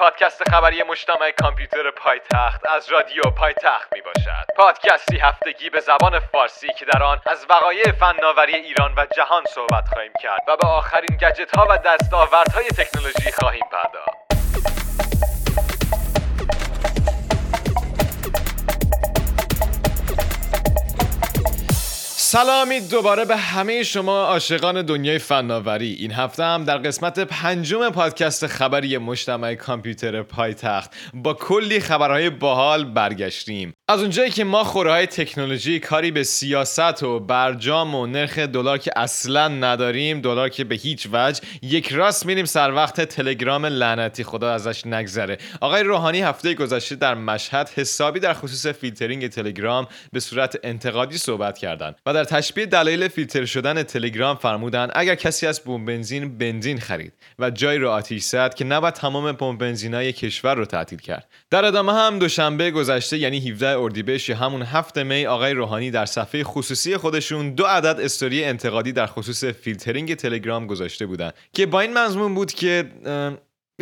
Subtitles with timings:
[0.00, 6.66] پادکست خبری مجتمع کامپیوتر پایتخت از رادیو پایتخت می باشد پادکستی هفتگی به زبان فارسی
[6.78, 11.16] که در آن از وقایع فناوری ایران و جهان صحبت خواهیم کرد و به آخرین
[11.16, 14.49] گجت ها و دستاوردهای تکنولوژی خواهیم پرداخت.
[22.32, 25.92] سلامی دوباره به همه شما عاشقان دنیای فناوری.
[25.92, 32.84] این هفته هم در قسمت پنجم پادکست خبری مجتمع کامپیوتر پایتخت با کلی خبرهای باحال
[32.84, 33.74] برگشتیم.
[33.88, 38.78] از اونجایی که ما خوره های تکنولوژی کاری به سیاست و برجام و نرخ دلار
[38.78, 44.24] که اصلا نداریم دلار که به هیچ وجه یک راست میریم سر وقت تلگرام لعنتی
[44.24, 45.38] خدا ازش نگذره.
[45.60, 51.58] آقای روحانی هفته گذشته در مشهد حسابی در خصوص فیلترینگ تلگرام به صورت انتقادی صحبت
[51.58, 57.12] کردند در تشبیه دلایل فیلتر شدن تلگرام فرمودن اگر کسی از پمپ بنزین بنزین خرید
[57.38, 61.28] و جای رو آتیش زد که نباید تمام پمپ بنزینای کشور رو تعطیل کرد.
[61.50, 66.44] در ادامه هم دوشنبه گذشته یعنی 17 اردیبهشت همون هفت می آقای روحانی در صفحه
[66.44, 71.98] خصوصی خودشون دو عدد استوری انتقادی در خصوص فیلترینگ تلگرام گذاشته بودن که با این
[71.98, 72.84] مضمون بود که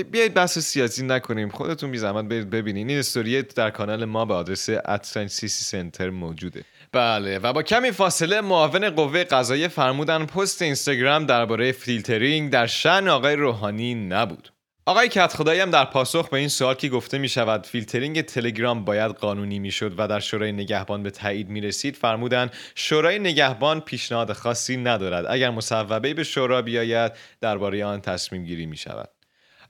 [0.02, 1.48] بیایید بحث سیاسی نکنیم.
[1.48, 2.90] خودتون بی زحمت برید ببینین.
[2.90, 4.70] این استوری در کانال ما به آدرس
[5.02, 6.64] CC Center موجوده.
[6.92, 7.38] بله.
[7.38, 13.36] و با کمی فاصله معاون قوه قضاییه فرمودن پست اینستاگرام درباره فیلترینگ در شأن آقای
[13.36, 14.52] روحانی نبود.
[14.88, 19.10] آقای کدخدایی هم در پاسخ به این سوال که گفته می شود فیلترینگ تلگرام باید
[19.10, 24.32] قانونی می شد و در شورای نگهبان به تایید می رسید فرمودن شورای نگهبان پیشنهاد
[24.32, 25.26] خاصی ندارد.
[25.28, 29.17] اگر مصوبه به شورا بیاید درباره آن تصمیم گیری می شود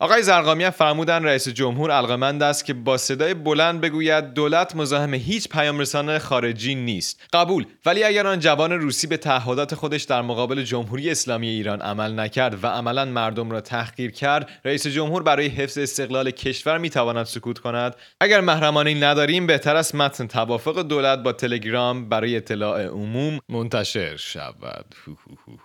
[0.00, 5.48] آقای زرقامی فرمودن رئیس جمهور علاقمند است که با صدای بلند بگوید دولت مزاحم هیچ
[5.48, 7.22] پیامرسان خارجی نیست.
[7.32, 7.66] قبول.
[7.86, 12.64] ولی اگر آن جوان روسی به تعهدات خودش در مقابل جمهوری اسلامی ایران عمل نکرد
[12.64, 17.96] و عملا مردم را تحقیر کرد رئیس جمهور برای حفظ استقلال کشور می‌تواند سکوت کند.
[18.20, 24.94] اگر محرمانه نداریم بهتر است متن توافق دولت با تلگرام برای اطلاع عموم منتشر شود.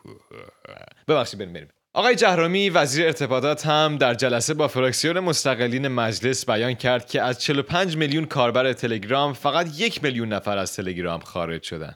[1.08, 1.83] ببخشید بریم.
[1.96, 7.40] آقای جهرومی وزیر ارتباطات هم در جلسه با فراکسیون مستقلین مجلس بیان کرد که از
[7.40, 11.96] 45 میلیون کاربر تلگرام فقط یک میلیون نفر از تلگرام خارج شدن.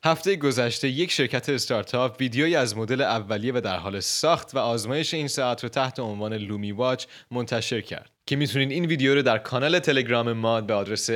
[0.04, 5.14] هفته گذشته یک شرکت استارتاپ ویدیویی از مدل اولیه و در حال ساخت و آزمایش
[5.14, 9.38] این ساعت رو تحت عنوان لومی واچ منتشر کرد که می‌تونید این ویدیو رو در
[9.38, 11.10] کانال تلگرام ما به آدرس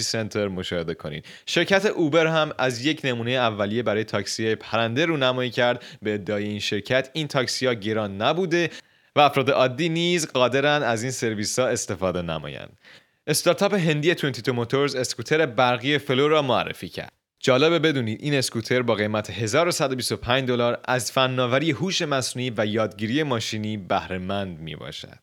[0.00, 1.24] Center مشاهده کنید.
[1.46, 6.44] شرکت اوبر هم از یک نمونه اولیه برای تاکسی پرنده رو نمایی کرد به ادعای
[6.44, 8.70] این شرکت این تاکسی ها گران نبوده
[9.18, 12.78] و افراد عادی نیز قادرن از این سرویس ها استفاده نمایند.
[13.26, 17.12] استارتاپ هندی 22 Motors اسکوتر برقی Flow را معرفی کرد.
[17.40, 23.76] جالبه بدونید این اسکوتر با قیمت 1125 دلار از فناوری هوش مصنوعی و یادگیری ماشینی
[23.76, 25.18] بهره مند می باشد.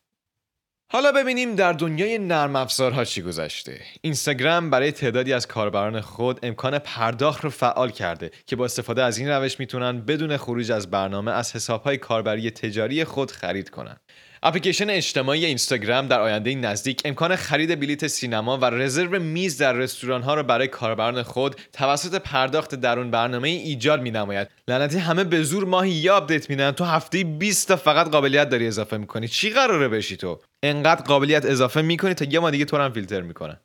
[0.92, 3.82] حالا ببینیم در دنیای نرم افزارها چی گذشته.
[4.02, 9.18] اینستاگرام برای تعدادی از کاربران خود امکان پرداخت رو فعال کرده که با استفاده از
[9.18, 14.00] این روش می‌تونن بدون خروج از برنامه از حسابهای کاربری تجاری خود خرید کنند.
[14.44, 20.22] اپلیکیشن اجتماعی اینستاگرام در آینده نزدیک امکان خرید بلیت سینما و رزرو میز در رستوران
[20.22, 25.44] ها را برای کاربران خود توسط پرداخت درون برنامه ایجاد می نماید لعنتی همه به
[25.44, 29.50] زور ماهی یه آپدیت میدن تو هفته 20 تا فقط قابلیت داری اضافه می‌کنی چی
[29.50, 30.40] قراره بشی تو
[30.70, 33.58] انقدر قابلیت اضافه می‌کنی تا یه ماه دیگه تو هم فیلتر می‌کنن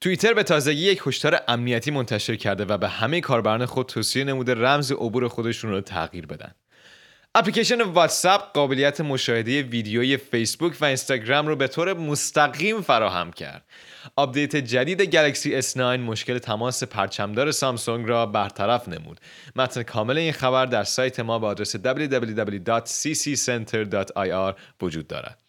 [0.00, 4.54] توییتر به تازگی یک هشدار امنیتی منتشر کرده و به همه کاربران خود توصیه نموده
[4.54, 6.54] رمز عبور خودشون رو تغییر بدن
[7.38, 13.64] اپلیکیشن واتساپ قابلیت مشاهده ویدیوی فیسبوک و اینستاگرام رو به طور مستقیم فراهم کرد.
[14.16, 19.20] آپدیت جدید گلکسی S9 مشکل تماس پرچمدار سامسونگ را برطرف نمود.
[19.56, 25.45] متن کامل این خبر در سایت ما با آدرس www.cccenter.ir وجود دارد.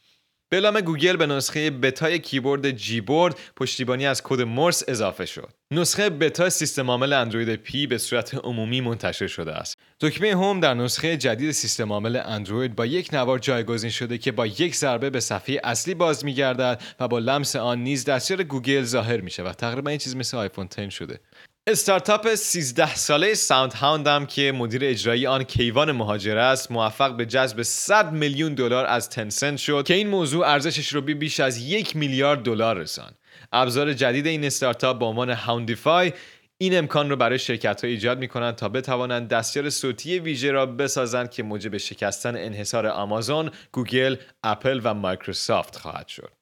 [0.49, 5.49] به اعلام گوگل به نسخه بتای کیبورد Gboard پشتیبانی از کد مورس اضافه شد.
[5.71, 9.77] نسخه بتا سیستم عامل اندروید P به صورت عمومی منتشر شده است.
[9.99, 14.45] دکمه home در نسخه جدید سیستم عامل اندروید با یک نوار جایگزین شده که با
[14.45, 19.21] یک ضربه به صفحه اصلی باز می‌گردد و با لمس آن نیز دستیار گوگل ظاهر
[19.21, 21.19] میشه و تقریبا این چیز مثل آیفون 10 شده.
[21.69, 27.61] استارتاپ 13 ساله SoundHound هم که مدیر اجرایی آن کیوان مهاجر است موفق به جذب
[27.61, 31.95] 100 میلیون دلار از تنسنت شد که این موضوع ارزشش رو به بیش از یک
[31.95, 33.15] میلیارد دلار رساند
[33.51, 36.13] ابزار جدید این استارتاپ با عنوان Houndify
[36.57, 40.65] این امکان رو برای شرکت ها ایجاد می کنند تا بتوانند دستیار صوتی ویژه را
[40.65, 46.36] بسازند که موجب شکستن انحصار آمازون، گوگل، اپل و مایکروسافت خواهد شد.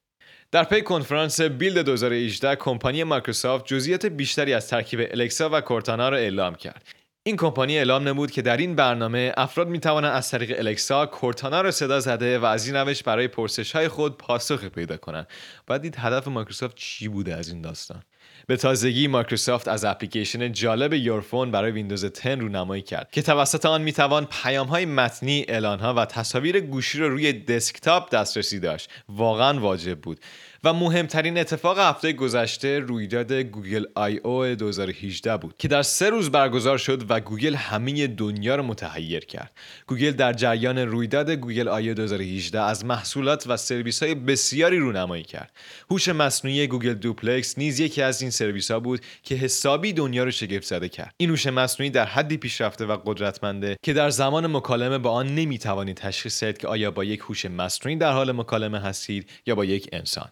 [0.50, 6.16] در پی کنفرانس Build 2018 کمپانی مایکروسافت جزئیات بیشتری از ترکیب الکسا و کورتانا را
[6.16, 6.84] اعلام کرد.
[7.22, 11.60] این کمپانی اعلام نمود که در این برنامه افراد می توانند از طریق الکسا کورتانا
[11.60, 15.26] را صدا زده و از این روش برای پرسش های خود پاسخ پیدا کنند.
[15.66, 18.02] باید دید هدف مایکروسافت چی بوده از این داستان؟
[18.48, 23.66] به تازگی مایکروسافت از اپلیکیشن جالب Your Phone برای ویندوز 10 رونمایی کرد که توسط
[23.66, 28.90] آن می‌توان پیام های متنی، اعلان ها و تصاویر گوشی رو روی دسکتاپ دسترسی داشت.
[29.08, 30.20] واقعا واجب بود.
[30.66, 36.78] و مهمترین اتفاق هفته گذشته رویداد گوگل I/O 2018 بود که در سه روز برگزار
[36.78, 39.50] شد و گوگل همه دنیا رو متحیر کرد.
[39.86, 45.52] گوگل در جریان رویداد گوگل I/O 2018 از محصولات و سرویس های بسیاری رونمایی کرد.
[45.90, 50.30] هوش مصنوعی Google Duplex نیز یکی از این سرویس ها بود که حسابی دنیا رو
[50.30, 51.14] شگفت زده کرد.
[51.16, 55.96] این هوش مصنوعی در حدی پیشرفته و قدرتمنده که در زمان مکالمه با آن نمی‌توانید
[55.96, 59.88] تشخیص دهید که آیا با یک هوش مصنوعی در حال مکالمه هستید یا با یک
[59.92, 60.28] انسان.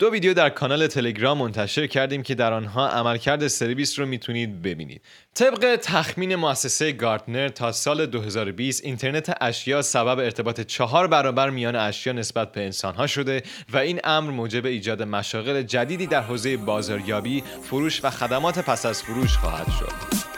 [0.00, 5.02] دو ویدیو در کانال تلگرام منتشر کردیم که در آنها عملکرد سرویس رو می‌تونید ببینید.
[5.34, 12.12] طبق تخمین مؤسسه گارتنر تا سال 2020 اینترنت اشیا سبب ارتباط چهار برابر میان اشیا
[12.12, 13.42] نسبت به انسانها شده
[13.72, 19.02] و این امر موجب ایجاد مشاغل جدیدی در حوزه بازاریابی، فروش و خدمات پس از
[19.02, 20.29] فروش خواهد شد.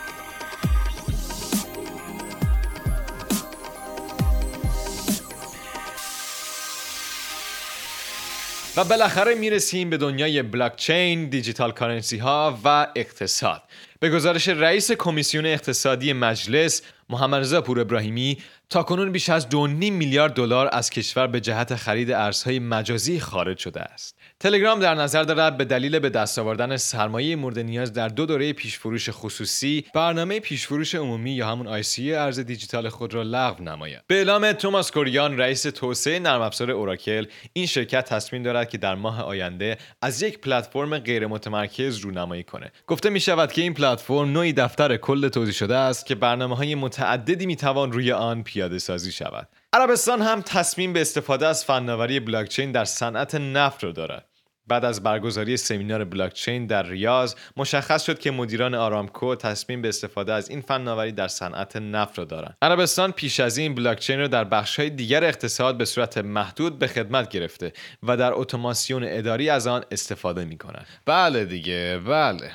[8.76, 13.62] و بالاخره می‌رسیم به دنیای بلاکچین، دیجیتال کارنسی ها و اقتصاد.
[14.00, 18.38] به گزارش رئیس کمیسیون اقتصادی مجلس محمد رضا پور ابراهیمی
[18.72, 19.54] تاکنون بیش از 2.5
[19.90, 24.16] میلیارد دلار از کشور به جهت خرید ارزهای مجازی خارج شده است.
[24.42, 28.52] تلگرام در نظر دارد به دلیل به دست آوردن سرمایه مورد نیاز در دو دوره
[28.52, 34.14] پیشفروش خصوصی برنامه پیشفروش عمومی یا همون آیسی ارز دیجیتال خود را لغو نماید به
[34.14, 39.22] اعلام توماس کوریان رئیس توسعه نرم افزار اوراکل این شرکت تصمیم دارد که در ماه
[39.22, 44.52] آینده از یک پلتفرم غیر متمرکز رونمایی کنه گفته می شود که این پلتفرم نوعی
[44.52, 49.12] دفتر کل توضیح شده است که برنامه های متعددی می توان روی آن پیاده سازی
[49.12, 49.48] شود.
[49.72, 54.26] عربستان هم تصمیم به استفاده از فناوری بلاکچین در صنعت نفت را دارد.
[54.66, 60.32] بعد از برگزاری سمینار بلاکچین در ریاض مشخص شد که مدیران آرامکو تصمیم به استفاده
[60.32, 62.56] از این فناوری در صنعت نفت را دارند.
[62.62, 67.28] عربستان پیش از این بلاکچین را در بخش‌های دیگر اقتصاد به صورت محدود به خدمت
[67.28, 70.86] گرفته و در اتوماسیون اداری از آن استفاده می کند.
[71.06, 72.50] بله دیگه بله.